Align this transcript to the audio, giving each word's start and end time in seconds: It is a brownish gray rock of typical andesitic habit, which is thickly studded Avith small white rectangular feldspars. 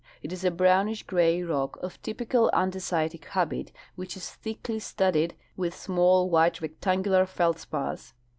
It 0.23 0.33
is 0.33 0.43
a 0.43 0.49
brownish 0.49 1.03
gray 1.03 1.43
rock 1.43 1.77
of 1.83 2.01
typical 2.01 2.49
andesitic 2.55 3.23
habit, 3.25 3.71
which 3.95 4.17
is 4.17 4.31
thickly 4.31 4.79
studded 4.79 5.35
Avith 5.59 5.73
small 5.73 6.27
white 6.27 6.59
rectangular 6.59 7.27
feldspars. 7.27 8.13